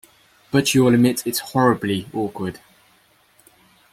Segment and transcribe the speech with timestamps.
[0.49, 2.59] But you’ll admit it’s horribly awkward.